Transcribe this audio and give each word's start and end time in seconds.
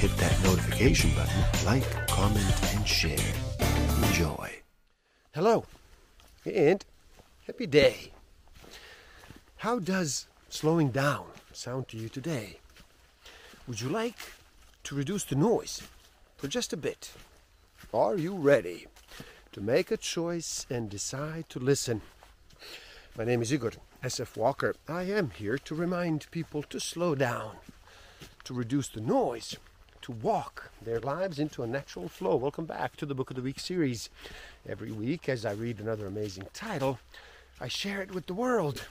hit 0.00 0.16
that 0.16 0.42
notification 0.44 1.10
button, 1.14 1.44
like, 1.66 2.08
comment, 2.08 2.74
and 2.74 2.88
share. 2.88 3.18
Enjoy. 4.04 4.50
Hello, 5.34 5.66
and 6.46 6.82
happy 7.46 7.66
day. 7.66 8.10
How 9.58 9.78
does 9.78 10.26
slowing 10.48 10.88
down 10.88 11.26
sound 11.52 11.88
to 11.88 11.98
you 11.98 12.08
today? 12.08 12.60
Would 13.68 13.82
you 13.82 13.90
like 13.90 14.16
to 14.84 14.94
reduce 14.94 15.24
the 15.24 15.36
noise 15.36 15.82
for 16.38 16.48
just 16.48 16.72
a 16.72 16.78
bit? 16.78 17.12
Are 17.92 18.16
you 18.16 18.34
ready 18.34 18.86
to 19.52 19.60
make 19.60 19.90
a 19.90 19.98
choice 19.98 20.64
and 20.70 20.88
decide 20.88 21.50
to 21.50 21.58
listen? 21.58 22.00
My 23.18 23.24
name 23.24 23.42
is 23.42 23.52
Igor 23.52 23.72
SF 24.02 24.38
Walker. 24.38 24.76
I 24.88 25.02
am 25.02 25.28
here 25.28 25.58
to 25.58 25.74
remind 25.74 26.30
people 26.30 26.62
to 26.70 26.80
slow 26.80 27.14
down, 27.14 27.56
to 28.44 28.54
reduce 28.54 28.88
the 28.88 29.02
noise, 29.02 29.58
to 30.02 30.12
walk 30.12 30.70
their 30.82 31.00
lives 31.00 31.38
into 31.38 31.62
a 31.62 31.66
natural 31.66 32.08
flow. 32.08 32.36
Welcome 32.36 32.64
back 32.64 32.96
to 32.96 33.06
the 33.06 33.14
Book 33.14 33.30
of 33.30 33.36
the 33.36 33.42
Week 33.42 33.60
series. 33.60 34.08
Every 34.68 34.92
week, 34.92 35.28
as 35.28 35.44
I 35.44 35.52
read 35.52 35.78
another 35.78 36.06
amazing 36.06 36.46
title, 36.52 36.98
I 37.60 37.68
share 37.68 38.00
it 38.00 38.14
with 38.14 38.26
the 38.26 38.34
world. 38.34 38.86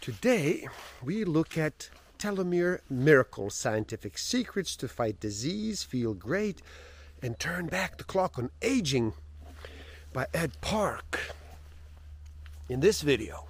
Today, 0.00 0.68
we 1.02 1.24
look 1.24 1.56
at 1.56 1.88
Telomere 2.18 2.80
Miracle 2.90 3.50
Scientific 3.50 4.18
Secrets 4.18 4.76
to 4.76 4.88
Fight 4.88 5.18
Disease, 5.18 5.82
Feel 5.82 6.14
Great, 6.14 6.60
and 7.22 7.38
Turn 7.38 7.66
Back 7.66 7.98
the 7.98 8.04
Clock 8.04 8.38
on 8.38 8.50
Aging 8.60 9.14
by 10.12 10.26
Ed 10.34 10.60
Park. 10.60 11.34
In 12.68 12.80
this 12.80 13.00
video, 13.02 13.48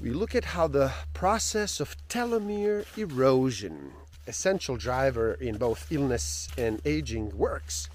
we 0.00 0.10
look 0.10 0.34
at 0.34 0.46
how 0.46 0.66
the 0.66 0.92
process 1.12 1.78
of 1.78 1.96
telomere 2.08 2.86
erosion, 2.96 3.92
essential 4.26 4.76
driver 4.76 5.34
in 5.34 5.56
both 5.56 5.90
illness 5.90 6.48
and 6.56 6.80
aging, 6.84 7.36
works. 7.36 7.88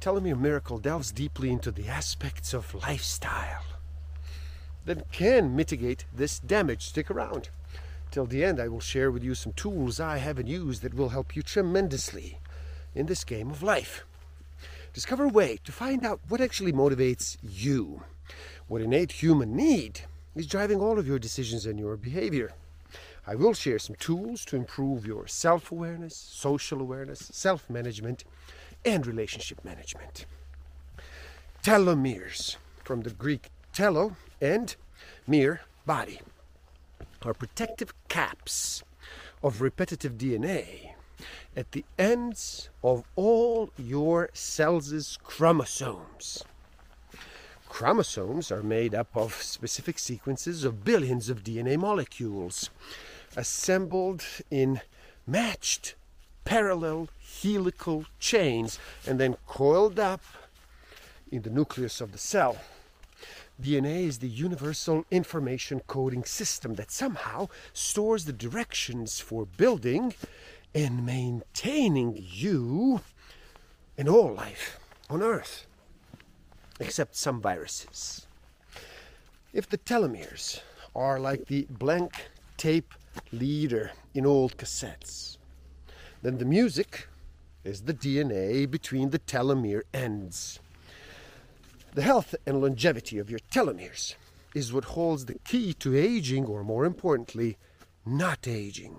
Telomere 0.00 0.38
Miracle 0.38 0.78
delves 0.78 1.10
deeply 1.10 1.50
into 1.50 1.70
the 1.70 1.88
aspects 1.88 2.54
of 2.54 2.74
lifestyle 2.74 3.64
that 4.84 5.10
can 5.12 5.54
mitigate 5.54 6.04
this 6.14 6.38
damage. 6.38 6.86
Stick 6.86 7.10
around. 7.10 7.50
Till 8.10 8.24
the 8.24 8.42
end, 8.42 8.58
I 8.58 8.68
will 8.68 8.80
share 8.80 9.10
with 9.10 9.22
you 9.22 9.34
some 9.34 9.52
tools 9.52 10.00
I 10.00 10.16
haven't 10.16 10.46
used 10.46 10.82
that 10.82 10.94
will 10.94 11.10
help 11.10 11.36
you 11.36 11.42
tremendously 11.42 12.38
in 12.94 13.06
this 13.06 13.22
game 13.22 13.50
of 13.50 13.62
life. 13.62 14.04
Discover 14.94 15.24
a 15.24 15.28
way 15.28 15.58
to 15.64 15.72
find 15.72 16.06
out 16.06 16.20
what 16.28 16.40
actually 16.40 16.72
motivates 16.72 17.36
you. 17.42 18.02
What 18.66 18.80
innate 18.80 19.12
human 19.12 19.54
need 19.54 20.00
is 20.34 20.46
driving 20.46 20.80
all 20.80 20.98
of 20.98 21.06
your 21.06 21.18
decisions 21.18 21.66
and 21.66 21.78
your 21.78 21.96
behavior. 21.96 22.52
I 23.28 23.34
will 23.34 23.52
share 23.52 23.78
some 23.78 23.96
tools 23.96 24.42
to 24.46 24.56
improve 24.56 25.04
your 25.04 25.26
self 25.26 25.70
awareness, 25.70 26.16
social 26.16 26.80
awareness, 26.80 27.28
self 27.30 27.68
management, 27.68 28.24
and 28.86 29.06
relationship 29.06 29.62
management. 29.66 30.24
Telomeres, 31.62 32.56
from 32.84 33.02
the 33.02 33.10
Greek 33.10 33.50
telo 33.74 34.16
and 34.40 34.74
mere 35.26 35.60
body, 35.84 36.20
are 37.20 37.34
protective 37.34 37.92
caps 38.08 38.82
of 39.42 39.60
repetitive 39.60 40.14
DNA 40.14 40.92
at 41.54 41.72
the 41.72 41.84
ends 41.98 42.70
of 42.82 43.04
all 43.14 43.68
your 43.76 44.30
cells' 44.32 45.18
chromosomes. 45.22 46.44
Chromosomes 47.68 48.50
are 48.50 48.62
made 48.62 48.94
up 48.94 49.14
of 49.14 49.34
specific 49.34 49.98
sequences 49.98 50.64
of 50.64 50.82
billions 50.82 51.28
of 51.28 51.44
DNA 51.44 51.76
molecules 51.76 52.70
assembled 53.38 54.24
in 54.50 54.80
matched 55.24 55.94
parallel 56.44 57.08
helical 57.40 58.04
chains 58.18 58.80
and 59.06 59.20
then 59.20 59.36
coiled 59.46 59.98
up 60.00 60.20
in 61.30 61.42
the 61.42 61.50
nucleus 61.50 62.00
of 62.00 62.10
the 62.10 62.18
cell. 62.18 62.56
DNA 63.62 64.06
is 64.06 64.18
the 64.18 64.28
universal 64.28 65.04
information 65.12 65.80
coding 65.86 66.24
system 66.24 66.74
that 66.74 66.90
somehow 66.90 67.48
stores 67.72 68.24
the 68.24 68.32
directions 68.32 69.20
for 69.20 69.46
building 69.46 70.14
and 70.74 71.06
maintaining 71.06 72.18
you 72.18 73.00
and 73.96 74.08
all 74.08 74.32
life 74.32 74.80
on 75.08 75.22
Earth, 75.22 75.66
except 76.80 77.14
some 77.14 77.40
viruses. 77.40 78.26
If 79.52 79.68
the 79.68 79.78
telomeres 79.78 80.60
are 80.94 81.20
like 81.20 81.46
the 81.46 81.66
blank 81.70 82.12
tape 82.56 82.94
leader 83.32 83.92
in 84.14 84.26
old 84.26 84.56
cassettes, 84.56 85.38
then 86.22 86.38
the 86.38 86.44
music 86.44 87.08
is 87.64 87.82
the 87.82 87.94
DNA 87.94 88.70
between 88.70 89.10
the 89.10 89.18
telomere 89.18 89.82
ends. 89.92 90.60
The 91.94 92.02
health 92.02 92.34
and 92.46 92.60
longevity 92.60 93.18
of 93.18 93.30
your 93.30 93.40
telomeres 93.50 94.14
is 94.54 94.72
what 94.72 94.84
holds 94.84 95.26
the 95.26 95.38
key 95.40 95.74
to 95.74 95.96
aging, 95.96 96.46
or 96.46 96.64
more 96.64 96.84
importantly, 96.84 97.56
not 98.06 98.48
aging. 98.48 98.96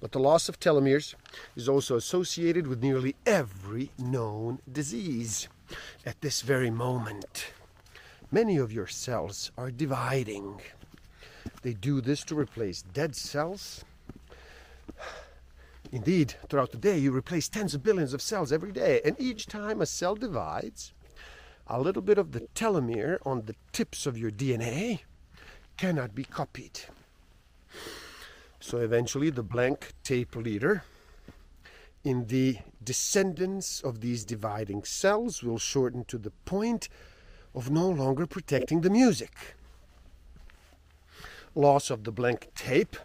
But 0.00 0.12
the 0.12 0.20
loss 0.20 0.48
of 0.48 0.60
telomeres 0.60 1.14
is 1.56 1.68
also 1.68 1.96
associated 1.96 2.66
with 2.66 2.82
nearly 2.82 3.16
every 3.26 3.90
known 3.98 4.60
disease 4.70 5.48
at 6.06 6.20
this 6.20 6.42
very 6.42 6.70
moment. 6.70 7.52
Many 8.30 8.56
of 8.58 8.72
your 8.72 8.86
cells 8.86 9.50
are 9.58 9.70
dividing. 9.70 10.60
They 11.62 11.74
do 11.74 12.00
this 12.00 12.22
to 12.24 12.38
replace 12.38 12.82
dead 12.82 13.16
cells. 13.16 13.84
Indeed, 15.90 16.34
throughout 16.48 16.72
the 16.72 16.78
day, 16.78 16.98
you 16.98 17.14
replace 17.16 17.48
tens 17.48 17.74
of 17.74 17.82
billions 17.82 18.12
of 18.12 18.22
cells 18.22 18.52
every 18.52 18.72
day, 18.72 19.00
and 19.04 19.16
each 19.18 19.46
time 19.46 19.80
a 19.80 19.86
cell 19.86 20.14
divides, 20.14 20.92
a 21.66 21.80
little 21.80 22.02
bit 22.02 22.18
of 22.18 22.32
the 22.32 22.46
telomere 22.54 23.18
on 23.24 23.46
the 23.46 23.54
tips 23.72 24.06
of 24.06 24.18
your 24.18 24.30
DNA 24.30 25.00
cannot 25.76 26.14
be 26.14 26.24
copied. 26.24 26.80
So 28.60 28.78
eventually, 28.78 29.30
the 29.30 29.42
blank 29.42 29.92
tape 30.04 30.36
leader 30.36 30.84
in 32.04 32.26
the 32.26 32.58
descendants 32.82 33.80
of 33.80 34.00
these 34.00 34.24
dividing 34.24 34.84
cells 34.84 35.42
will 35.42 35.58
shorten 35.58 36.04
to 36.06 36.18
the 36.18 36.30
point 36.44 36.88
of 37.54 37.70
no 37.70 37.88
longer 37.88 38.26
protecting 38.26 38.82
the 38.82 38.90
music. 38.90 39.56
Loss 41.54 41.90
of 41.90 42.04
the 42.04 42.12
blank 42.12 42.48
tape 42.54 42.96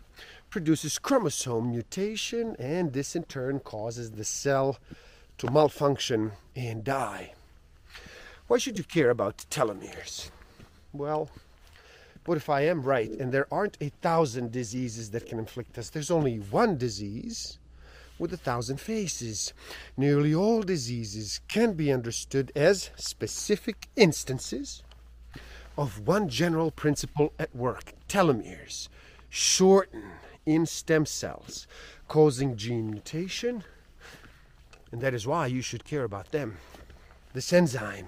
produces 0.50 1.00
chromosome 1.00 1.72
mutation, 1.72 2.56
and 2.60 2.94
this 2.94 3.16
in 3.16 3.24
turn 3.24 3.60
causes 3.60 4.12
the 4.12 4.24
cell 4.24 4.78
to 5.38 5.50
malfunction 5.50 6.32
and 6.56 6.84
die. 6.84 7.34
Why 8.48 8.58
should 8.58 8.78
you 8.78 8.84
care 8.84 9.10
about 9.10 9.46
telomeres? 9.50 10.30
Well, 10.92 11.30
what 12.26 12.38
if 12.38 12.50
I 12.50 12.62
am 12.62 12.84
right 12.84 13.10
and 13.10 13.32
there 13.32 13.48
aren't 13.52 13.78
a 13.82 13.90
thousand 14.02 14.52
diseases 14.52 15.10
that 15.12 15.26
can 15.26 15.40
inflict 15.40 15.78
us? 15.78 15.90
There's 15.90 16.12
only 16.12 16.38
one 16.38 16.78
disease 16.78 17.58
with 18.20 18.32
a 18.32 18.38
thousand 18.38 18.80
faces. 18.80 19.54
Nearly 19.98 20.36
all 20.36 20.62
diseases 20.62 21.42
can 21.48 21.74
be 21.74 21.92
understood 21.92 22.52
as 22.56 22.92
specific 22.96 23.88
instances 23.96 24.84
of 25.78 26.08
one 26.08 26.30
general 26.30 26.72
principle 26.72 27.34
at 27.40 27.56
work 27.56 27.94
telomeres 28.08 28.90
shorten 29.30 30.04
in 30.46 30.66
stem 30.66 31.06
cells, 31.06 31.68
causing 32.08 32.56
gene 32.56 32.92
mutation, 32.92 33.64
and 34.92 35.02
that 35.02 35.14
is 35.14 35.26
why 35.26 35.48
you 35.48 35.62
should 35.62 35.84
care 35.86 36.04
about 36.04 36.32
them. 36.32 36.58
This 37.34 37.52
enzyme 37.52 38.08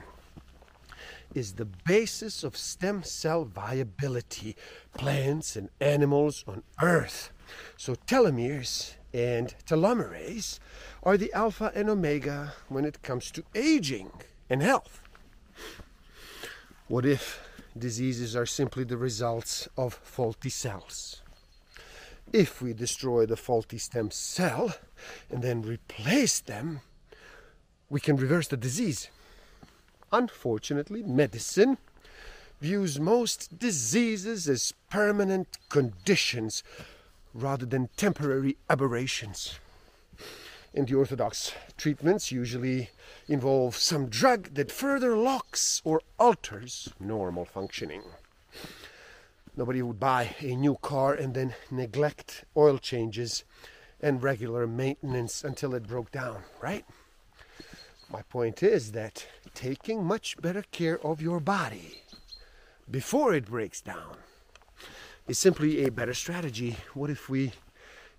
is 1.34 1.54
the 1.54 1.66
basis 1.66 2.44
of 2.44 2.56
stem 2.56 3.04
cell 3.04 3.44
viability, 3.44 4.56
plants 4.94 5.56
and 5.56 5.70
animals 5.82 6.44
on 6.48 6.64
Earth. 6.82 7.32
So 7.76 7.96
telomeres 7.96 8.94
and 9.14 9.56
telomerase 9.66 10.60
are 11.04 11.18
the 11.18 11.34
alpha 11.34 11.72
and 11.74 11.90
omega 11.90 12.54
when 12.70 12.86
it 12.86 13.02
comes 13.02 13.32
to 13.32 13.44
aging 13.56 14.12
and 14.50 14.62
health. 14.62 15.02
What 16.88 17.06
if 17.06 17.45
diseases 17.78 18.36
are 18.36 18.46
simply 18.46 18.84
the 18.84 18.98
results 18.98 19.68
of 19.78 19.94
faulty 19.94 20.50
cells? 20.50 21.22
If 22.34 22.62
we 22.62 22.74
destroy 22.74 23.26
the 23.26 23.38
faulty 23.38 23.78
stem 23.78 24.12
cell 24.12 24.76
and 25.30 25.42
then 25.42 25.62
replace 25.62 26.40
them, 26.40 26.82
we 27.90 28.00
can 28.00 28.16
reverse 28.16 28.48
the 28.48 28.58
disease. 28.58 29.10
Unfortunately, 30.12 31.04
medicine 31.04 31.78
views 32.62 33.00
most 33.00 33.60
diseases 33.60 34.48
as 34.48 34.74
permanent 34.90 35.58
conditions 35.70 36.64
rather 37.34 37.66
than 37.66 37.90
temporary 37.98 38.58
aberrations. 38.70 39.60
In 40.76 40.84
the 40.84 40.96
orthodox 40.96 41.54
treatments 41.78 42.34
usually 42.34 42.90
involve 43.30 43.78
some 43.78 44.10
drug 44.10 44.56
that 44.56 44.70
further 44.70 45.16
locks 45.16 45.82
or 45.86 46.02
alters 46.20 46.90
normal 47.00 47.46
functioning. 47.46 48.04
Nobody 49.56 49.82
would 49.82 50.02
buy 50.02 50.36
a 50.42 50.54
new 50.54 50.76
car 50.76 51.14
and 51.14 51.34
then 51.34 51.56
neglect 51.72 52.44
oil 52.58 52.78
changes 52.78 53.46
and 54.02 54.22
regular 54.22 54.68
maintenance 54.68 55.46
until 55.46 55.74
it 55.76 55.88
broke 55.88 56.12
down, 56.12 56.44
right? 56.62 56.84
My 58.12 58.24
point 58.24 58.62
is 58.62 58.92
that 58.92 59.28
taking 59.54 60.04
much 60.04 60.36
better 60.42 60.64
care 60.72 61.00
of 61.00 61.22
your 61.22 61.40
body 61.40 62.02
before 62.92 63.34
it 63.34 63.46
breaks 63.46 63.80
down 63.80 64.18
is 65.26 65.40
simply 65.40 65.86
a 65.86 65.90
better 65.90 66.14
strategy. 66.14 66.76
What 66.94 67.10
if 67.10 67.30
we 67.30 67.54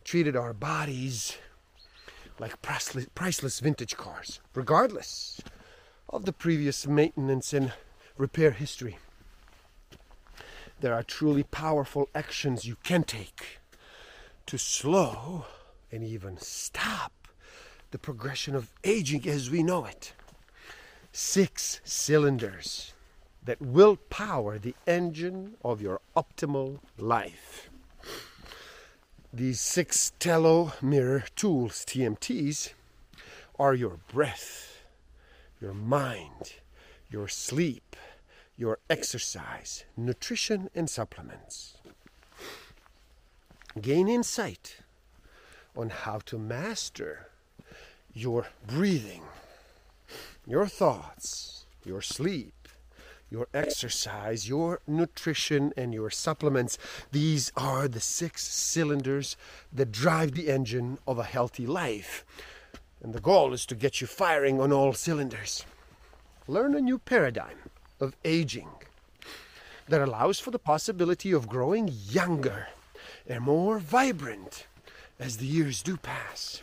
treated 0.04 0.36
our 0.36 0.54
bodies 0.54 1.36
like 2.38 2.60
priceless, 2.62 3.06
priceless 3.14 3.60
vintage 3.60 3.96
cars, 3.96 4.40
regardless 4.54 5.40
of 6.08 6.24
the 6.24 6.32
previous 6.32 6.86
maintenance 6.86 7.52
and 7.52 7.72
repair 8.16 8.50
history? 8.50 8.98
There 10.80 10.94
are 10.94 11.02
truly 11.02 11.42
powerful 11.42 12.08
actions 12.14 12.66
you 12.66 12.76
can 12.82 13.04
take 13.04 13.60
to 14.46 14.58
slow 14.58 15.46
and 15.90 16.04
even 16.04 16.38
stop 16.38 17.12
the 17.90 17.98
progression 17.98 18.54
of 18.54 18.72
aging 18.84 19.26
as 19.28 19.50
we 19.50 19.62
know 19.62 19.84
it. 19.86 20.12
Six 21.12 21.80
cylinders 21.84 22.92
that 23.42 23.62
will 23.62 23.96
power 23.96 24.58
the 24.58 24.74
engine 24.86 25.54
of 25.64 25.80
your 25.80 26.00
optimal 26.16 26.80
life. 26.98 27.70
These 29.36 29.60
six 29.60 30.12
telomere 30.18 31.24
tools, 31.36 31.84
TMTs, 31.84 32.72
are 33.58 33.74
your 33.74 33.98
breath, 34.10 34.78
your 35.60 35.74
mind, 35.74 36.54
your 37.10 37.28
sleep, 37.28 37.96
your 38.56 38.78
exercise, 38.88 39.84
nutrition, 39.94 40.70
and 40.74 40.88
supplements. 40.88 41.76
Gain 43.78 44.08
insight 44.08 44.78
on 45.76 45.90
how 45.90 46.20
to 46.24 46.38
master 46.38 47.28
your 48.14 48.46
breathing, 48.66 49.24
your 50.46 50.66
thoughts, 50.66 51.66
your 51.84 52.00
sleep, 52.00 52.54
your 53.30 53.48
exercise, 53.52 54.48
your 54.48 54.80
nutrition, 54.86 55.72
and 55.76 55.92
your 55.92 56.10
supplements. 56.10 56.78
These 57.12 57.52
are 57.56 57.88
the 57.88 58.00
six 58.00 58.44
cylinders 58.44 59.36
that 59.72 59.92
drive 59.92 60.32
the 60.32 60.48
engine 60.48 60.98
of 61.06 61.18
a 61.18 61.24
healthy 61.24 61.66
life. 61.66 62.24
And 63.02 63.12
the 63.12 63.20
goal 63.20 63.52
is 63.52 63.66
to 63.66 63.74
get 63.74 64.00
you 64.00 64.06
firing 64.06 64.60
on 64.60 64.72
all 64.72 64.92
cylinders. 64.92 65.64
Learn 66.46 66.74
a 66.74 66.80
new 66.80 66.98
paradigm 66.98 67.58
of 68.00 68.16
aging 68.24 68.68
that 69.88 70.00
allows 70.00 70.38
for 70.38 70.50
the 70.50 70.58
possibility 70.58 71.32
of 71.32 71.48
growing 71.48 71.90
younger 72.08 72.68
and 73.26 73.42
more 73.42 73.78
vibrant 73.78 74.66
as 75.18 75.36
the 75.36 75.46
years 75.46 75.82
do 75.82 75.96
pass. 75.96 76.62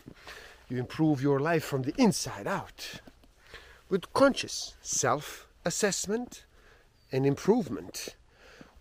You 0.69 0.77
improve 0.77 1.21
your 1.21 1.39
life 1.39 1.63
from 1.63 1.83
the 1.83 1.94
inside 1.98 2.48
out 2.48 3.01
with 3.89 4.12
conscious 4.13 4.75
self 4.81 5.48
assessment 5.65 6.45
and 7.13 7.25
improvement 7.25 8.15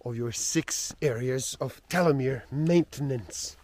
of 0.05 0.17
your 0.17 0.33
six 0.33 0.95
areas 1.03 1.57
of 1.61 1.81
telomere 1.89 2.43
maintenance. 2.51 3.57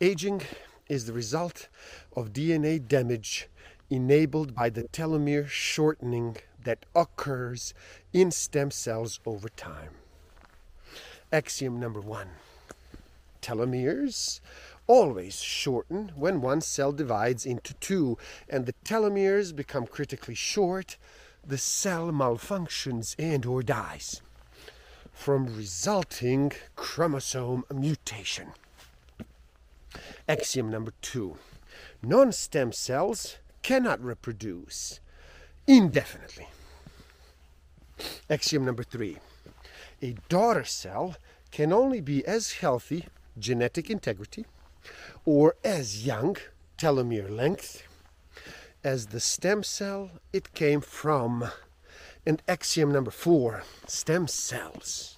Aging 0.00 0.42
is 0.88 1.04
the 1.04 1.12
result 1.12 1.68
of 2.16 2.32
DNA 2.32 2.78
damage 2.86 3.48
enabled 3.90 4.54
by 4.54 4.70
the 4.70 4.84
telomere 4.84 5.48
shortening 5.48 6.36
that 6.62 6.86
occurs 6.94 7.74
in 8.12 8.30
stem 8.30 8.70
cells 8.70 9.20
over 9.26 9.48
time. 9.48 9.90
Axiom 11.32 11.80
number 11.80 12.00
one 12.00 12.28
telomeres 13.42 14.40
always 14.86 15.40
shorten 15.40 16.12
when 16.16 16.40
one 16.40 16.60
cell 16.60 16.92
divides 16.92 17.44
into 17.44 17.74
two 17.74 18.16
and 18.48 18.66
the 18.66 18.74
telomeres 18.84 19.54
become 19.54 19.86
critically 19.86 20.34
short 20.34 20.96
the 21.48 21.56
cell 21.56 22.12
malfunctions 22.12 23.16
and 23.18 23.46
or 23.46 23.62
dies 23.62 24.20
from 25.14 25.46
resulting 25.56 26.52
chromosome 26.76 27.64
mutation. 27.74 28.48
Axiom 30.28 30.70
number 30.70 30.92
2. 31.00 31.36
Non-stem 32.02 32.70
cells 32.70 33.38
cannot 33.62 33.98
reproduce 34.04 35.00
indefinitely. 35.66 36.48
Axiom 38.28 38.66
number 38.66 38.82
3. 38.82 39.16
A 40.02 40.14
daughter 40.28 40.64
cell 40.64 41.16
can 41.50 41.72
only 41.72 42.02
be 42.02 42.24
as 42.26 42.52
healthy 42.52 43.06
genetic 43.38 43.88
integrity 43.88 44.44
or 45.24 45.56
as 45.64 46.04
young 46.04 46.36
telomere 46.76 47.34
length 47.34 47.87
as 48.84 49.06
the 49.06 49.20
stem 49.20 49.62
cell 49.62 50.10
it 50.32 50.54
came 50.54 50.80
from. 50.80 51.50
And 52.26 52.42
axiom 52.46 52.92
number 52.92 53.10
four 53.10 53.62
stem 53.86 54.28
cells 54.28 55.16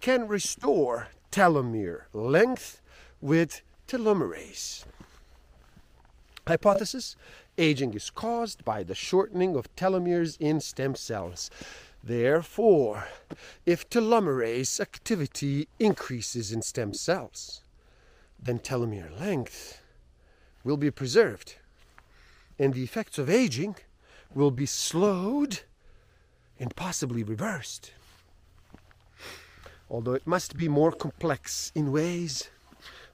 can 0.00 0.28
restore 0.28 1.08
telomere 1.30 2.02
length 2.12 2.80
with 3.20 3.62
telomerase. 3.88 4.84
Hypothesis 6.46 7.16
aging 7.56 7.94
is 7.94 8.10
caused 8.10 8.64
by 8.64 8.82
the 8.82 8.94
shortening 8.94 9.56
of 9.56 9.74
telomeres 9.76 10.36
in 10.38 10.60
stem 10.60 10.94
cells. 10.94 11.50
Therefore, 12.02 13.04
if 13.64 13.88
telomerase 13.88 14.78
activity 14.78 15.68
increases 15.78 16.52
in 16.52 16.60
stem 16.60 16.92
cells, 16.92 17.62
then 18.38 18.58
telomere 18.58 19.18
length 19.18 19.80
will 20.64 20.76
be 20.76 20.90
preserved 20.90 21.54
and 22.58 22.74
the 22.74 22.82
effects 22.82 23.18
of 23.18 23.30
aging 23.30 23.76
will 24.34 24.50
be 24.50 24.66
slowed 24.66 25.60
and 26.58 26.74
possibly 26.76 27.22
reversed. 27.22 27.92
Although 29.90 30.14
it 30.14 30.26
must 30.26 30.56
be 30.56 30.68
more 30.68 30.92
complex 30.92 31.70
in 31.74 31.92
ways 31.92 32.50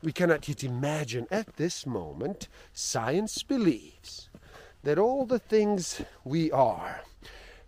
we 0.03 0.13
cannot 0.13 0.49
yet 0.49 0.65
imagine 0.65 1.27
at 1.31 1.57
this 1.57 1.87
moment, 1.87 2.49
science 2.73 3.43
believes 3.43 4.31
that 4.83 4.99
all 4.99 5.27
the 5.27 5.39
things 5.39 6.03
we 6.25 6.51
are 6.51 7.03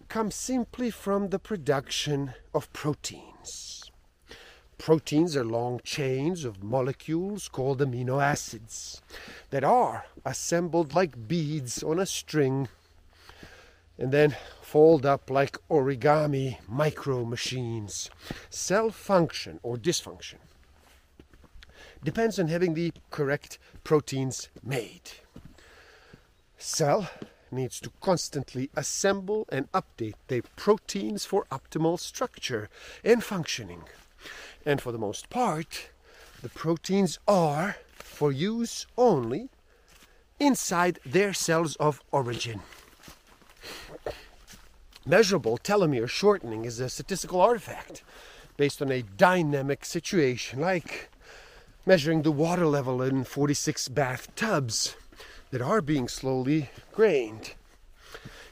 come 0.09 0.31
simply 0.31 0.91
from 0.91 1.29
the 1.29 1.39
production 1.39 2.35
of 2.55 2.73
proteins. 2.73 3.72
Proteins 4.83 5.37
are 5.37 5.45
long 5.45 5.81
chains 5.85 6.45
of 6.45 6.65
molecules 6.65 7.47
called 7.47 7.79
amino 7.79 8.21
acids 8.21 9.01
that 9.51 9.63
are 9.63 10.07
assembled 10.25 10.93
like 10.93 11.29
beads 11.29 11.85
on 11.85 12.01
a 12.01 12.05
string 12.05 12.67
and 13.97 14.11
then 14.11 14.35
fold 14.61 15.07
up 15.07 15.31
like 15.31 15.57
origami 15.69 16.59
micro 16.69 17.25
machines. 17.25 18.11
Cell 18.51 18.91
function 18.91 19.61
or 19.63 19.77
dysfunction 19.77 20.39
depends 22.03 22.41
on 22.41 22.49
having 22.49 22.75
the 22.75 22.93
correct 23.11 23.61
proteins 23.85 24.49
made. 24.65 25.13
Cell 26.59 27.09
needs 27.53 27.79
to 27.79 27.93
constantly 28.01 28.69
assemble 28.75 29.47
and 29.49 29.71
update 29.71 30.19
the 30.27 30.43
proteins 30.57 31.25
for 31.25 31.45
optimal 31.53 32.01
structure 32.01 32.69
and 33.05 33.23
functioning. 33.23 33.85
And 34.65 34.81
for 34.81 34.93
the 34.93 34.99
most 34.99 35.31
part, 35.31 35.91
the 36.43 36.49
proteins 36.49 37.19
are 37.27 37.77
for 37.95 38.31
use 38.31 38.87
only 38.97 39.49
inside 40.39 40.99
their 41.05 41.33
cells 41.33 41.77
of 41.77 42.03
origin. 42.13 42.61
Measurable 45.05 45.59
telomere 45.59 46.09
shortening 46.09 46.65
is 46.65 46.79
a 46.79 46.89
statistical 46.89 47.41
artifact 47.41 48.05
based 48.57 48.81
on 48.81 48.91
a 48.91 49.03
dynamic 49.03 49.85
situation, 49.85 50.61
like 50.61 51.11
measuring 51.85 52.23
the 52.23 52.31
water 52.31 52.67
level 52.67 53.03
in 53.03 53.25
46 53.25 53.89
bathtubs 53.89 54.95
that 55.51 55.61
are 55.61 55.81
being 55.81 56.07
slowly 56.07 56.71
drained. 56.95 57.55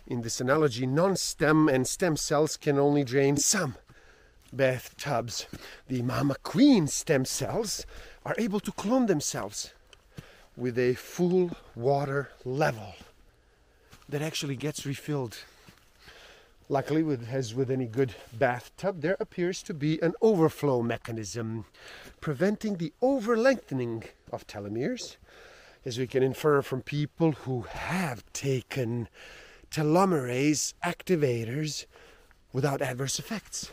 In 0.07 0.23
this 0.23 0.41
analogy, 0.41 0.87
non 0.87 1.15
stem 1.15 1.69
and 1.69 1.87
stem 1.87 2.17
cells 2.17 2.57
can 2.57 2.79
only 2.79 3.05
drain 3.05 3.37
some 3.37 3.77
bathtubs, 4.53 5.47
the 5.89 6.03
mama 6.03 6.37
queen 6.43 6.87
stem 6.87 7.25
cells 7.25 7.87
are 8.25 8.35
able 8.39 8.61
to 8.61 8.73
clone 8.73 9.07
themselves 9.07 9.73
with 10.57 10.79
a 10.79 10.95
full 10.95 11.51
water 11.75 12.31
level 12.45 12.95
that 14.09 14.23
actually 14.23 14.57
gets 14.57 14.85
refilled. 14.85 15.39
Luckily, 16.69 17.03
with, 17.03 17.29
as 17.31 17.55
with 17.55 17.71
any 17.71 17.87
good 17.87 18.15
bathtub, 18.33 19.01
there 19.01 19.17
appears 19.19 19.63
to 19.65 19.75
be 19.75 20.01
an 20.03 20.15
overflow 20.21 20.83
mechanism 20.83 21.65
preventing 22.21 22.77
the 22.77 22.93
over 23.03 23.37
lengthening 23.37 24.05
of 24.31 24.47
telomeres, 24.47 25.17
as 25.85 25.99
we 25.99 26.07
can 26.07 26.23
infer 26.23 26.63
from 26.63 26.83
people 26.83 27.33
who 27.33 27.63
have 27.63 28.23
taken 28.33 29.09
telomerase 29.71 30.75
activators 30.85 31.87
without 32.53 32.83
adverse 32.83 33.19
effects 33.19 33.71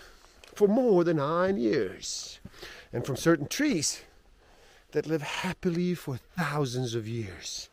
for 0.57 0.67
more 0.67 1.03
than 1.03 1.17
nine 1.17 1.55
years, 1.55 2.39
and 2.91 3.05
from 3.05 3.15
certain 3.15 3.45
trees 3.45 4.01
that 4.89 5.05
live 5.05 5.21
happily 5.21 5.93
for 5.93 6.17
thousands 6.35 6.95
of 6.95 7.07
years 7.07 7.69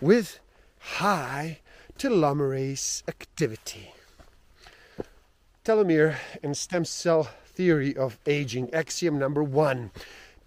with 0.00 0.38
high 0.78 1.58
telomerase 1.98 3.02
activity. 3.08 3.92
Telomere 5.64 6.18
and 6.40 6.56
stem 6.56 6.84
cell 6.84 7.24
theory 7.44 7.96
of 7.96 8.16
aging 8.26 8.72
axiom 8.72 9.18
number 9.18 9.42
one. 9.42 9.90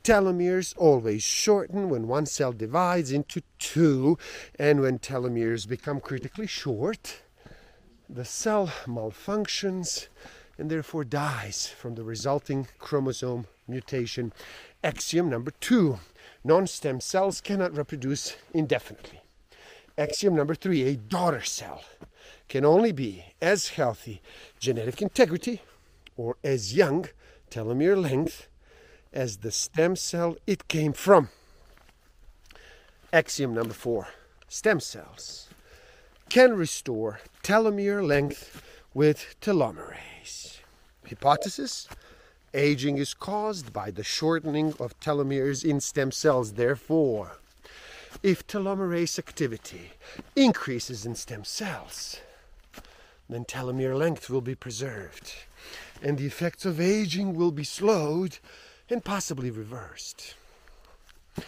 Telomeres 0.05 0.73
always 0.77 1.21
shorten 1.21 1.89
when 1.89 2.07
one 2.07 2.25
cell 2.25 2.53
divides 2.53 3.11
into 3.11 3.41
two, 3.59 4.17
and 4.57 4.79
when 4.79 4.99
telomeres 4.99 5.67
become 5.67 5.99
critically 5.99 6.47
short, 6.47 7.23
the 8.09 8.23
cell 8.23 8.67
malfunctions 8.85 10.07
and 10.57 10.69
therefore 10.69 11.03
dies 11.03 11.67
from 11.67 11.95
the 11.95 12.03
resulting 12.03 12.67
chromosome 12.77 13.45
mutation. 13.67 14.31
Axiom 14.83 15.29
number 15.29 15.51
two 15.59 15.99
non 16.43 16.67
stem 16.67 16.99
cells 16.99 17.41
cannot 17.41 17.75
reproduce 17.75 18.35
indefinitely. 18.53 19.21
Axiom 19.97 20.35
number 20.35 20.55
three 20.55 20.83
a 20.83 20.95
daughter 20.95 21.41
cell 21.41 21.83
can 22.49 22.65
only 22.65 22.91
be 22.91 23.25
as 23.41 23.69
healthy 23.69 24.21
genetic 24.59 25.01
integrity 25.01 25.61
or 26.15 26.37
as 26.43 26.75
young 26.75 27.05
telomere 27.49 27.99
length 27.99 28.47
as 29.11 29.37
the 29.37 29.51
stem 29.51 29.95
cell 29.95 30.35
it 30.47 30.67
came 30.67 30.93
from. 30.93 31.29
Axiom 33.11 33.53
number 33.53 33.73
four 33.73 34.07
stem 34.47 34.79
cells 34.79 35.49
can 36.29 36.53
restore 36.53 37.19
telomere 37.43 38.05
length 38.05 38.63
with 38.93 39.35
telomerase. 39.41 40.59
Hypothesis 41.07 41.87
aging 42.53 42.97
is 42.97 43.13
caused 43.13 43.73
by 43.73 43.89
the 43.89 44.03
shortening 44.03 44.73
of 44.79 44.99
telomeres 44.99 45.65
in 45.65 45.79
stem 45.79 46.11
cells. 46.11 46.53
Therefore, 46.53 47.37
if 48.21 48.45
telomerase 48.45 49.17
activity 49.17 49.93
increases 50.35 51.05
in 51.05 51.15
stem 51.15 51.43
cells, 51.43 52.17
then 53.27 53.45
telomere 53.45 53.97
length 53.97 54.29
will 54.29 54.41
be 54.41 54.55
preserved, 54.55 55.33
and 56.01 56.17
the 56.17 56.27
effects 56.27 56.65
of 56.65 56.79
aging 56.79 57.33
will 57.33 57.51
be 57.51 57.63
slowed 57.63 58.37
and 58.89 59.03
possibly 59.03 59.49
reversed. 59.49 60.35
You 61.37 61.43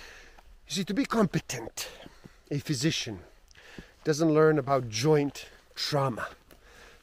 see, 0.68 0.84
to 0.86 0.94
be 0.94 1.06
competent, 1.06 1.90
a 2.50 2.58
physician 2.58 3.20
doesn't 4.04 4.34
learn 4.34 4.58
about 4.58 4.90
joint 4.90 5.46
trauma, 5.76 6.28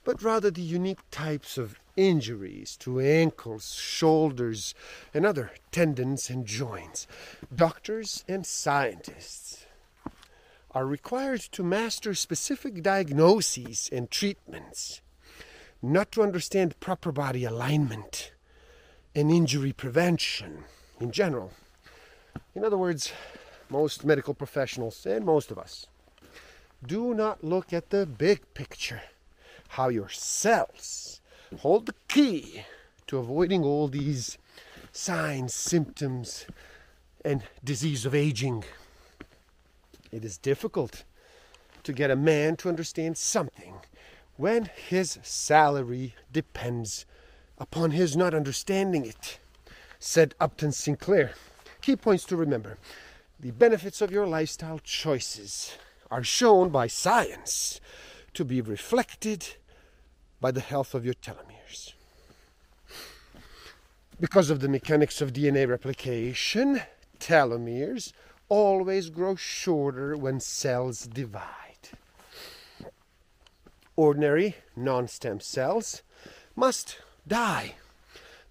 but 0.04 0.23
rather 0.23 0.50
the 0.50 0.62
unique 0.62 1.00
types 1.11 1.59
of 1.59 1.78
injuries 1.97 2.76
to 2.76 3.00
ankles, 3.00 3.75
shoulders, 3.75 4.75
and 5.12 5.26
other 5.26 5.50
tendons 5.71 6.30
and 6.30 6.47
joints. 6.47 7.06
Doctors 7.54 8.25
and 8.26 8.47
scientists 8.47 9.66
are 10.73 10.87
required 10.87 11.40
to 11.40 11.62
master 11.62 12.14
specific 12.14 12.82
diagnoses 12.82 13.90
and 13.92 14.11
treatments, 14.11 15.02
not 15.82 16.11
to 16.12 16.23
understand 16.23 16.80
proper 16.80 17.12
body 17.12 17.44
alignment 17.44 18.32
and 19.14 19.30
injury 19.30 19.73
prevention 19.73 20.64
in 20.99 21.11
general. 21.11 21.52
In 22.54 22.64
other 22.64 22.78
words, 22.78 23.12
most 23.68 24.04
medical 24.04 24.35
professionals 24.35 25.04
and 25.04 25.25
most 25.25 25.50
of 25.50 25.59
us 25.59 25.87
do 26.87 27.14
not 27.14 27.44
look 27.44 27.73
at 27.73 27.90
the 27.90 28.06
big 28.06 28.40
picture, 28.54 29.02
how 29.73 29.88
your 29.88 30.11
cells 30.11 31.23
hold 31.61 31.87
the 31.87 31.95
key 32.07 32.62
to 33.07 33.17
avoiding 33.17 33.64
all 33.64 33.88
these 33.88 34.37
signs, 34.93 35.55
symptoms, 35.55 36.47
and 37.25 37.43
disease 37.64 38.05
of 38.05 38.14
aging. 38.14 38.64
It 40.11 40.26
is 40.26 40.37
difficult 40.37 41.05
to 41.85 41.93
get 41.95 42.11
a 42.11 42.17
man 42.17 42.57
to 42.57 42.69
understand 42.69 43.17
something 43.17 43.76
when 44.37 44.69
his 44.88 45.19
salary 45.23 46.17
depends 46.31 47.07
upon 47.57 47.93
his 47.93 48.14
not 48.14 48.35
understanding 48.35 49.07
it, 49.07 49.38
said 49.99 50.35
Upton 50.38 50.73
Sinclair. 50.73 51.33
Key 51.81 51.97
points 51.97 52.25
to 52.25 52.37
remember 52.37 52.76
the 53.41 53.52
benefits 53.52 54.02
of 54.02 54.11
your 54.11 54.26
lifestyle 54.26 54.81
choices 54.81 55.79
are 56.11 56.23
shown 56.23 56.69
by 56.69 56.88
science 56.88 57.81
to 58.35 58.45
be 58.45 58.61
reflected 58.61 59.57
by 60.43 60.51
the 60.51 60.61
health 60.61 60.93
of 60.93 61.05
your 61.05 61.15
telomeres. 61.15 61.93
Because 64.21 64.51
of 64.51 64.59
the 64.61 64.69
mechanics 64.69 65.21
of 65.21 65.33
DNA 65.33 65.69
replication, 65.69 66.83
telomeres 67.21 68.13
always 68.49 69.09
grow 69.09 69.37
shorter 69.37 70.17
when 70.17 70.41
cells 70.41 71.07
divide. 71.07 71.91
Ordinary 73.95 74.57
non 74.75 75.07
stem 75.07 75.39
cells 75.39 76.03
must 76.57 76.99
die. 77.27 77.77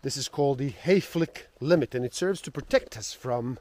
This 0.02 0.16
is 0.16 0.30
called 0.30 0.60
the 0.60 0.72
Hayflick 0.72 1.48
limit, 1.60 1.94
and 1.94 2.06
it 2.06 2.16
serves 2.16 2.42
to 2.42 2.52
protect 2.52 2.98
us 2.98 3.14
from 3.14 3.60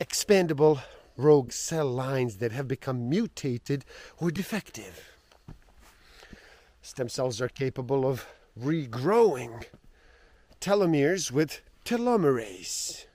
expandable 0.00 0.80
rogue 1.18 1.52
cell 1.52 1.86
lines 1.86 2.38
that 2.38 2.52
have 2.52 2.66
become 2.66 3.10
mutated 3.10 3.84
or 4.18 4.30
defective. 4.30 5.15
Stem 6.86 7.08
cells 7.08 7.40
are 7.40 7.48
capable 7.48 8.06
of 8.06 8.26
regrowing 8.56 9.64
telomeres 10.60 11.32
with 11.32 11.60
telomerase. 11.84 13.06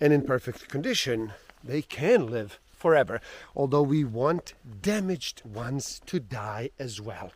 And 0.00 0.10
in 0.10 0.22
perfect 0.22 0.70
condition, 0.70 1.34
they 1.62 1.82
can 1.82 2.28
live 2.28 2.58
forever, 2.72 3.20
although 3.54 3.82
we 3.82 4.04
want 4.04 4.54
damaged 4.80 5.42
ones 5.44 6.00
to 6.06 6.18
die 6.18 6.70
as 6.78 6.98
well. 6.98 7.30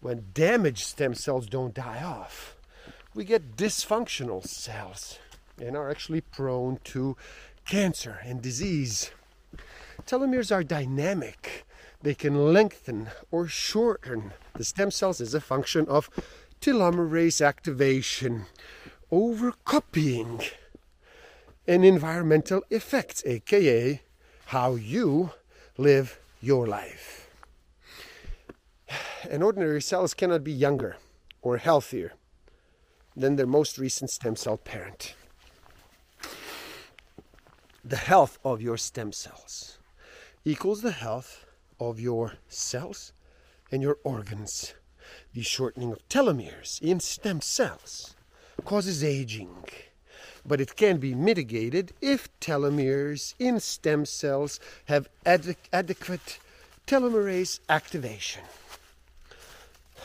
When 0.00 0.28
damaged 0.32 0.86
stem 0.86 1.12
cells 1.12 1.46
don't 1.46 1.74
die 1.74 2.02
off, 2.02 2.56
we 3.14 3.24
get 3.24 3.58
dysfunctional 3.58 4.42
cells 4.42 5.18
and 5.60 5.76
are 5.76 5.90
actually 5.90 6.22
prone 6.22 6.78
to 6.84 7.14
cancer 7.66 8.20
and 8.24 8.40
disease. 8.40 9.10
Telomeres 10.06 10.50
are 10.50 10.64
dynamic 10.64 11.66
they 12.02 12.14
can 12.14 12.52
lengthen 12.52 13.08
or 13.30 13.46
shorten 13.46 14.32
the 14.54 14.64
stem 14.64 14.90
cells 14.90 15.20
as 15.20 15.34
a 15.34 15.40
function 15.40 15.86
of 15.88 16.08
telomerase 16.60 17.44
activation, 17.44 18.46
overcopying, 19.12 20.40
and 21.66 21.84
environmental 21.84 22.62
effects, 22.70 23.22
aka 23.26 24.00
how 24.46 24.74
you 24.74 25.30
live 25.76 26.18
your 26.40 26.66
life. 26.66 27.28
And 29.30 29.42
ordinary 29.42 29.82
cells 29.82 30.14
cannot 30.14 30.42
be 30.42 30.52
younger 30.52 30.96
or 31.42 31.58
healthier 31.58 32.14
than 33.16 33.36
their 33.36 33.46
most 33.46 33.78
recent 33.78 34.10
stem 34.10 34.36
cell 34.36 34.56
parent. 34.56 35.14
The 37.84 37.96
health 37.96 38.38
of 38.44 38.60
your 38.60 38.76
stem 38.76 39.12
cells 39.12 39.78
equals 40.44 40.82
the 40.82 40.92
health 40.92 41.44
of 41.80 41.98
your 41.98 42.34
cells 42.48 43.12
and 43.72 43.82
your 43.82 43.98
organs. 44.04 44.74
The 45.34 45.42
shortening 45.42 45.92
of 45.92 46.08
telomeres 46.08 46.80
in 46.80 47.00
stem 47.00 47.40
cells 47.40 48.14
causes 48.64 49.02
aging, 49.02 49.64
but 50.46 50.60
it 50.60 50.76
can 50.76 50.98
be 50.98 51.14
mitigated 51.14 51.92
if 52.00 52.28
telomeres 52.40 53.34
in 53.38 53.58
stem 53.58 54.04
cells 54.04 54.60
have 54.84 55.08
ad- 55.24 55.56
adequate 55.72 56.38
telomerase 56.86 57.60
activation. 57.68 58.42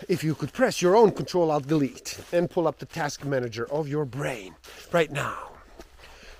If 0.10 0.24
you 0.24 0.36
could 0.36 0.54
press 0.54 0.82
your 0.82 0.96
own 0.96 1.12
Control 1.12 1.52
Alt 1.52 1.68
Delete 1.68 2.20
and 2.32 2.50
pull 2.50 2.68
up 2.68 2.80
the 2.80 2.86
task 2.86 3.24
manager 3.24 3.70
of 3.72 3.88
your 3.88 4.06
brain 4.06 4.56
right 4.92 5.12
now, 5.12 5.55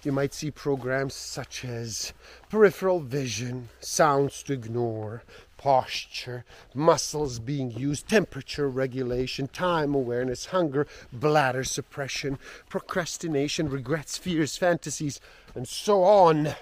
you 0.06 0.12
might 0.12 0.34
see 0.34 0.52
programs 0.52 1.14
such 1.14 1.66
as 1.66 2.14
peripheral 2.50 3.00
vision, 3.00 3.70
sounds 3.80 4.44
to 4.44 4.54
ignore, 4.54 5.24
posture, 5.58 6.46
muscles 6.74 7.40
being 7.40 7.72
used, 7.72 8.08
temperature 8.08 8.70
regulation, 8.70 9.48
time 9.48 9.96
awareness, 9.96 10.48
hunger, 10.48 10.86
bladder 11.12 11.64
suppression, 11.64 12.38
procrastination, 12.70 13.70
regrets, 13.70 14.18
fears, 14.18 14.58
fantasies, 14.58 15.20
and 15.56 15.68
so 15.68 16.04
on. 16.04 16.54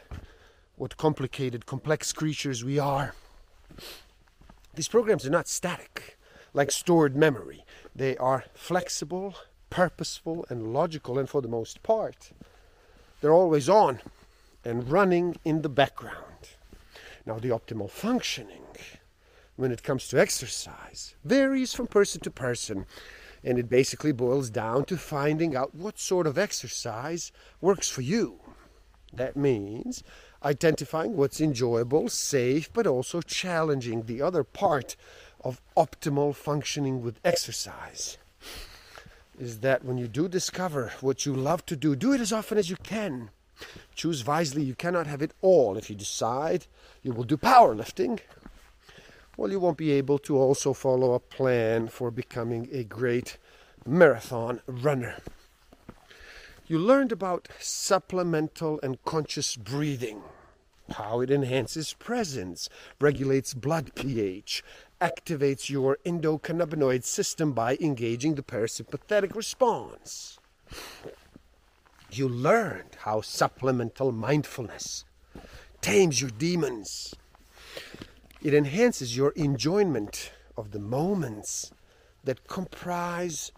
What 0.75 0.97
complicated, 0.97 1.65
complex 1.65 2.13
creatures 2.13 2.63
we 2.63 2.79
are. 2.79 3.13
These 4.75 4.87
programs 4.87 5.25
are 5.25 5.31
not 5.31 5.47
static, 5.47 6.17
like 6.53 6.71
stored 6.71 7.15
memory. 7.15 7.65
They 7.95 8.15
are 8.17 8.45
flexible, 8.53 9.35
purposeful, 9.69 10.45
and 10.49 10.73
logical, 10.73 11.19
and 11.19 11.29
for 11.29 11.41
the 11.41 11.47
most 11.47 11.83
part, 11.83 12.31
they're 13.23 13.31
always 13.31 13.69
on 13.69 14.01
and 14.65 14.91
running 14.91 15.37
in 15.45 15.61
the 15.61 15.69
background. 15.69 16.49
Now, 17.25 17.39
the 17.39 17.51
optimal 17.51 17.89
functioning 17.89 18.65
when 19.55 19.71
it 19.71 19.81
comes 19.81 20.09
to 20.09 20.19
exercise 20.19 21.15
varies 21.23 21.73
from 21.73 21.87
person 21.87 22.19
to 22.19 22.29
person, 22.29 22.85
and 23.41 23.57
it 23.57 23.69
basically 23.69 24.11
boils 24.11 24.49
down 24.49 24.83
to 24.85 24.97
finding 24.97 25.55
out 25.55 25.73
what 25.73 25.99
sort 25.99 26.27
of 26.27 26.37
exercise 26.37 27.31
works 27.61 27.87
for 27.87 28.01
you. 28.01 28.41
That 29.13 29.37
means 29.37 30.03
identifying 30.43 31.15
what's 31.15 31.39
enjoyable, 31.39 32.09
safe, 32.09 32.73
but 32.73 32.85
also 32.85 33.21
challenging 33.21 34.03
the 34.03 34.21
other 34.21 34.43
part 34.43 34.97
of 35.39 35.61
optimal 35.77 36.35
functioning 36.35 37.01
with 37.01 37.21
exercise. 37.23 38.17
Is 39.39 39.59
that 39.59 39.83
when 39.83 39.97
you 39.97 40.07
do 40.07 40.27
discover 40.27 40.93
what 41.01 41.25
you 41.25 41.33
love 41.33 41.65
to 41.65 41.75
do, 41.75 41.95
do 41.95 42.13
it 42.13 42.21
as 42.21 42.31
often 42.31 42.57
as 42.57 42.69
you 42.69 42.75
can. 42.77 43.31
Choose 43.95 44.25
wisely. 44.25 44.63
You 44.63 44.75
cannot 44.75 45.07
have 45.07 45.21
it 45.21 45.33
all. 45.41 45.77
If 45.77 45.89
you 45.89 45.95
decide 45.95 46.67
you 47.01 47.13
will 47.13 47.23
do 47.23 47.37
powerlifting, 47.37 48.19
well, 49.35 49.51
you 49.51 49.59
won't 49.59 49.77
be 49.77 49.91
able 49.91 50.19
to 50.19 50.37
also 50.37 50.73
follow 50.73 51.13
a 51.13 51.19
plan 51.19 51.87
for 51.87 52.11
becoming 52.11 52.69
a 52.71 52.83
great 52.83 53.37
marathon 53.85 54.61
runner. 54.67 55.17
You 56.67 56.77
learned 56.77 57.11
about 57.11 57.49
supplemental 57.59 58.79
and 58.83 59.03
conscious 59.03 59.55
breathing, 59.55 60.21
how 60.91 61.19
it 61.19 61.31
enhances 61.31 61.93
presence, 61.93 62.69
regulates 63.01 63.53
blood 63.53 63.95
pH, 63.95 64.63
activates 65.03 65.69
your 65.69 65.97
endocannabinoid 66.05 67.03
system 67.03 67.51
by 67.51 67.77
engaging 67.81 68.35
the 68.35 68.43
parasympathetic 68.43 69.35
response 69.35 70.39
you 72.17 72.29
learned 72.29 72.95
how 72.99 73.21
supplemental 73.21 74.11
mindfulness 74.11 75.05
tames 75.81 76.21
your 76.21 76.29
demons. 76.31 77.13
It 78.41 78.53
enhances 78.53 79.17
your 79.17 79.31
enjoyment 79.31 80.31
of 80.57 80.71
the 80.71 80.79
moments 80.79 81.71
that 82.23 82.47
comprise 82.47 83.51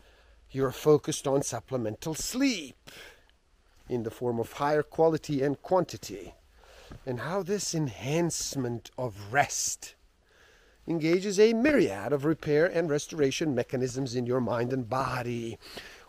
your 0.51 0.71
focused 0.71 1.27
on 1.27 1.43
supplemental 1.43 2.15
sleep 2.15 2.91
in 3.89 4.03
the 4.03 4.11
form 4.11 4.39
of 4.39 4.53
higher 4.53 4.83
quality 4.83 5.43
and 5.43 5.61
quantity, 5.61 6.33
and 7.05 7.19
how 7.19 7.43
this 7.43 7.75
enhancement 7.75 8.89
of 8.97 9.33
rest 9.33 9.94
engages 10.87 11.39
a 11.39 11.53
myriad 11.53 12.13
of 12.13 12.25
repair 12.25 12.65
and 12.65 12.89
restoration 12.89 13.55
mechanisms 13.55 14.15
in 14.15 14.25
your 14.25 14.41
mind 14.41 14.71
and 14.71 14.89
body 14.89 15.57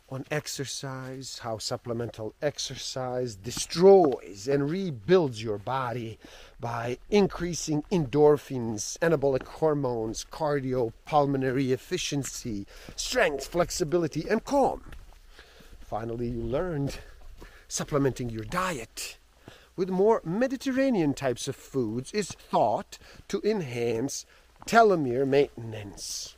on 0.09 0.25
exercise, 0.31 1.41
how 1.43 1.59
supplemental 1.59 2.35
exercise 2.41 3.35
destroys 3.35 4.47
and 4.47 4.71
rebuilds 4.71 5.43
your 5.43 5.59
body 5.59 6.19
by 6.61 6.97
increasing 7.11 7.83
endorphins, 7.91 8.97
anabolic 8.99 9.45
hormones, 9.45 10.25
cardiopulmonary 10.31 11.71
efficiency, 11.71 12.67
strength, 12.95 13.47
flexibility, 13.47 14.29
and 14.29 14.45
calm. 14.45 14.83
Finally, 15.81 16.29
you 16.29 16.43
learned 16.43 16.99
supplementing 17.67 18.31
your 18.31 18.45
diet 18.45 19.19
with 19.75 19.91
more 19.91 20.23
Mediterranean 20.25 21.15
types 21.15 21.49
of 21.49 21.57
foods 21.57 22.13
is 22.13 22.31
thought 22.31 22.99
to 23.29 23.43
enhance 23.43 24.25
telomere 24.67 25.27
maintenance. 25.27 26.37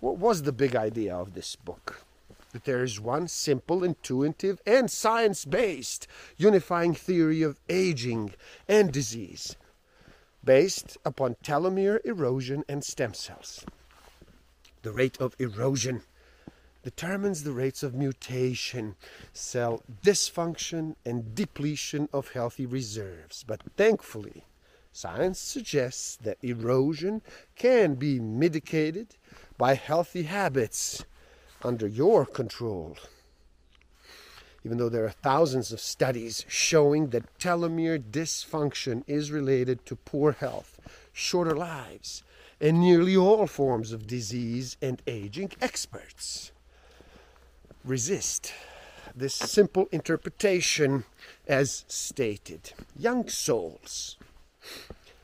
What 0.00 0.18
was 0.18 0.42
the 0.42 0.52
big 0.52 0.76
idea 0.76 1.16
of 1.16 1.34
this 1.34 1.56
book? 1.56 2.04
that 2.52 2.64
there 2.64 2.82
is 2.82 2.98
one 2.98 3.28
simple, 3.28 3.84
intuitive, 3.84 4.60
and 4.66 4.90
science 4.90 5.44
based 5.44 6.06
unifying 6.36 6.94
theory 6.94 7.42
of 7.42 7.60
aging 7.68 8.32
and 8.66 8.90
disease 8.90 9.56
based 10.44 10.96
upon 11.04 11.36
telomere 11.44 12.00
erosion 12.04 12.64
and 12.68 12.82
stem 12.82 13.12
cells. 13.12 13.66
The 14.82 14.92
rate 14.92 15.20
of 15.20 15.36
erosion 15.38 16.02
determines 16.82 17.44
the 17.44 17.52
rates 17.52 17.82
of 17.82 17.94
mutation, 17.94 18.96
cell 19.34 19.82
dysfunction, 20.02 20.94
and 21.04 21.34
depletion 21.34 22.08
of 22.12 22.32
healthy 22.32 22.64
reserves. 22.64 23.44
But 23.46 23.60
thankfully, 23.76 24.44
science 24.98 25.38
suggests 25.38 26.16
that 26.16 26.36
erosion 26.42 27.22
can 27.54 27.94
be 27.94 28.18
mitigated 28.18 29.14
by 29.56 29.74
healthy 29.74 30.24
habits 30.24 31.04
under 31.62 31.86
your 31.86 32.26
control. 32.26 32.96
Even 34.64 34.76
though 34.76 34.88
there 34.88 35.04
are 35.04 35.22
thousands 35.22 35.70
of 35.70 35.78
studies 35.78 36.44
showing 36.48 37.10
that 37.10 37.38
telomere 37.38 38.02
dysfunction 38.02 39.04
is 39.06 39.30
related 39.30 39.86
to 39.86 39.94
poor 39.94 40.32
health, 40.32 40.80
shorter 41.12 41.56
lives, 41.56 42.24
and 42.60 42.80
nearly 42.80 43.16
all 43.16 43.46
forms 43.46 43.92
of 43.92 44.08
disease 44.08 44.76
and 44.82 45.00
aging, 45.06 45.52
experts 45.60 46.50
resist 47.84 48.52
this 49.14 49.34
simple 49.34 49.88
interpretation 49.92 51.04
as 51.46 51.84
stated. 51.86 52.72
Young 52.96 53.28
souls 53.28 54.17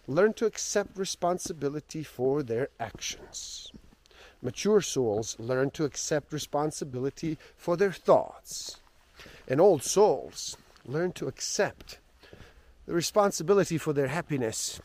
learn 0.06 0.32
to 0.34 0.46
accept 0.46 0.98
responsibility 0.98 2.02
for 2.02 2.42
their 2.42 2.68
actions. 2.78 3.72
Mature 4.42 4.80
souls 4.80 5.36
learn 5.38 5.70
to 5.70 5.84
accept 5.84 6.32
responsibility 6.32 7.38
for 7.56 7.76
their 7.76 7.92
thoughts. 7.92 8.80
And 9.48 9.60
old 9.60 9.82
souls 9.82 10.56
learn 10.84 11.12
to 11.12 11.26
accept 11.26 11.98
the 12.86 12.92
responsibility 12.92 13.78
for 13.78 13.92
their 13.92 14.08
happiness. 14.08 14.80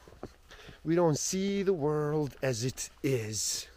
We 0.84 0.96
don't 0.96 1.20
see 1.20 1.62
the 1.64 1.74
world 1.74 2.38
as 2.42 2.64
it 2.64 2.90
is, 3.04 3.68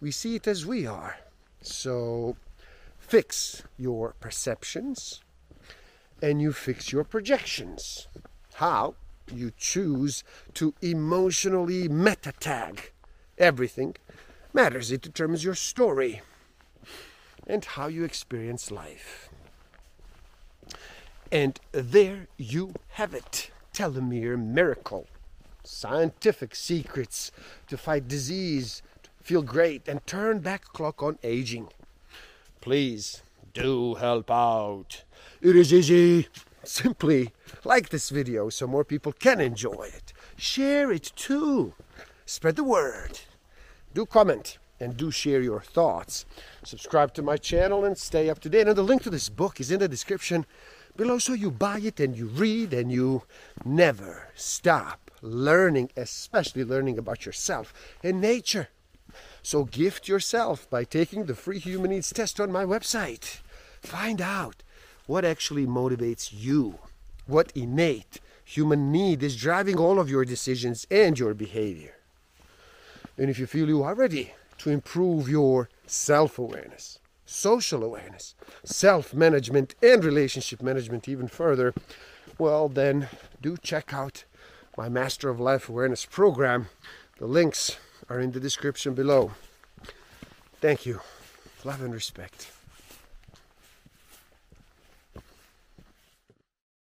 we 0.00 0.10
see 0.10 0.34
it 0.36 0.46
as 0.46 0.66
we 0.66 0.86
are. 0.86 1.16
So 1.62 2.36
fix 2.98 3.62
your 3.78 4.14
perceptions 4.20 5.22
and 6.20 6.42
you 6.42 6.52
fix 6.52 6.92
your 6.92 7.04
projections. 7.04 8.08
How? 8.54 8.94
You 9.32 9.52
choose 9.56 10.24
to 10.54 10.74
emotionally 10.82 11.88
meta 11.88 12.32
tag 12.38 12.92
everything 13.38 13.96
matters. 14.52 14.90
It 14.90 15.02
determines 15.02 15.44
your 15.44 15.54
story 15.54 16.22
and 17.46 17.64
how 17.64 17.86
you 17.86 18.04
experience 18.04 18.70
life. 18.70 19.28
And 21.30 21.58
there 21.72 22.28
you 22.36 22.74
have 22.90 23.14
it 23.14 23.50
telomere 23.72 24.38
miracle. 24.38 25.06
Scientific 25.62 26.54
secrets 26.54 27.32
to 27.66 27.76
fight 27.76 28.08
disease, 28.08 28.82
feel 29.20 29.42
great, 29.42 29.88
and 29.88 30.06
turn 30.06 30.38
back 30.38 30.64
clock 30.72 31.02
on 31.02 31.18
aging. 31.22 31.68
Please 32.60 33.22
do 33.52 33.94
help 33.94 34.30
out. 34.30 35.02
It 35.40 35.56
is 35.56 35.72
easy. 35.72 36.28
Simply 36.66 37.32
like 37.64 37.88
this 37.88 38.10
video 38.10 38.48
so 38.48 38.66
more 38.66 38.84
people 38.84 39.12
can 39.12 39.40
enjoy 39.40 39.90
it. 39.94 40.12
Share 40.36 40.90
it 40.92 41.12
too. 41.16 41.74
Spread 42.26 42.56
the 42.56 42.64
word 42.64 43.20
do 43.96 44.04
comment 44.04 44.58
and 44.78 44.94
do 44.94 45.10
share 45.10 45.40
your 45.40 45.62
thoughts. 45.62 46.26
Subscribe 46.62 47.14
to 47.14 47.22
my 47.22 47.38
channel 47.38 47.82
and 47.82 47.96
stay 47.96 48.28
up 48.28 48.38
to 48.40 48.50
date. 48.50 48.68
And 48.68 48.76
the 48.76 48.82
link 48.82 49.02
to 49.04 49.10
this 49.10 49.30
book 49.30 49.58
is 49.58 49.70
in 49.70 49.80
the 49.80 49.88
description 49.88 50.44
below 50.96 51.18
so 51.18 51.32
you 51.32 51.50
buy 51.50 51.78
it 51.78 51.98
and 51.98 52.14
you 52.14 52.26
read 52.26 52.74
and 52.74 52.92
you 52.92 53.22
never 53.64 54.28
stop 54.34 55.10
learning, 55.22 55.90
especially 55.96 56.62
learning 56.62 56.98
about 56.98 57.24
yourself 57.24 57.72
and 58.04 58.20
nature. 58.20 58.68
So 59.42 59.64
gift 59.64 60.08
yourself 60.08 60.68
by 60.68 60.84
taking 60.84 61.24
the 61.24 61.34
free 61.34 61.58
human 61.58 61.90
needs 61.90 62.12
test 62.12 62.38
on 62.38 62.52
my 62.52 62.66
website. 62.66 63.40
Find 63.80 64.20
out 64.20 64.62
what 65.06 65.24
actually 65.24 65.66
motivates 65.66 66.30
you, 66.32 66.78
what 67.26 67.52
innate 67.54 68.20
human 68.44 68.92
need 68.92 69.22
is 69.22 69.36
driving 69.36 69.78
all 69.78 69.98
of 69.98 70.10
your 70.10 70.24
decisions 70.24 70.86
and 70.90 71.18
your 71.18 71.34
behavior. 71.34 71.96
And 73.18 73.30
if 73.30 73.38
you 73.38 73.46
feel 73.46 73.68
you 73.68 73.82
are 73.82 73.94
ready 73.94 74.32
to 74.58 74.70
improve 74.70 75.28
your 75.28 75.68
self 75.86 76.38
awareness, 76.38 76.98
social 77.24 77.82
awareness, 77.82 78.34
self 78.64 79.14
management, 79.14 79.74
and 79.82 80.04
relationship 80.04 80.62
management 80.62 81.08
even 81.08 81.28
further, 81.28 81.74
well, 82.38 82.68
then 82.68 83.08
do 83.40 83.56
check 83.56 83.92
out 83.94 84.24
my 84.76 84.88
Master 84.88 85.30
of 85.30 85.40
Life 85.40 85.68
Awareness 85.68 86.04
program, 86.04 86.68
The 87.18 87.26
links 87.26 87.78
are 88.10 88.20
in 88.20 88.32
the 88.32 88.40
description 88.40 88.92
below. 88.94 89.32
Thank 90.60 90.84
you. 90.84 91.00
Love 91.64 91.80
and 91.80 91.94
respect. 91.94 92.55